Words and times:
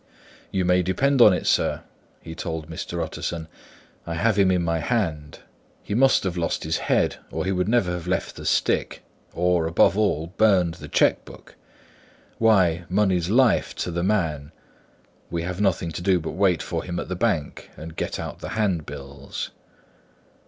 "You 0.49 0.65
may 0.65 0.81
depend 0.81 1.21
upon 1.21 1.33
it, 1.33 1.45
sir," 1.45 1.83
he 2.23 2.33
told 2.33 2.67
Mr. 2.67 3.03
Utterson: 3.03 3.47
"I 4.07 4.15
have 4.15 4.35
him 4.35 4.49
in 4.49 4.63
my 4.63 4.79
hand. 4.79 5.41
He 5.83 5.93
must 5.93 6.23
have 6.23 6.35
lost 6.35 6.63
his 6.63 6.77
head, 6.77 7.17
or 7.29 7.45
he 7.45 7.51
never 7.51 7.91
would 7.91 7.97
have 7.97 8.07
left 8.07 8.35
the 8.35 8.45
stick 8.47 9.03
or, 9.31 9.67
above 9.67 9.95
all, 9.95 10.33
burned 10.37 10.73
the 10.73 10.87
cheque 10.87 11.23
book. 11.23 11.55
Why, 12.39 12.85
money's 12.89 13.29
life 13.29 13.75
to 13.75 13.91
the 13.91 14.01
man. 14.01 14.51
We 15.29 15.43
have 15.43 15.61
nothing 15.61 15.91
to 15.91 16.01
do 16.01 16.19
but 16.19 16.31
wait 16.31 16.63
for 16.63 16.83
him 16.83 16.99
at 16.99 17.07
the 17.07 17.15
bank, 17.15 17.69
and 17.77 17.95
get 17.95 18.19
out 18.19 18.39
the 18.39 18.49
handbills." 18.57 19.51